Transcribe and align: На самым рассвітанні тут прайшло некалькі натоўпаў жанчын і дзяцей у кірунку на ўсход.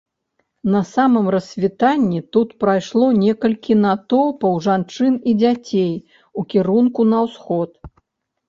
На 0.75 0.79
самым 0.91 1.27
рассвітанні 1.35 2.21
тут 2.37 2.55
прайшло 2.63 3.05
некалькі 3.25 3.77
натоўпаў 3.83 4.57
жанчын 4.69 5.13
і 5.33 5.37
дзяцей 5.43 5.93
у 6.39 6.47
кірунку 6.55 7.01
на 7.13 7.19
ўсход. 7.29 7.69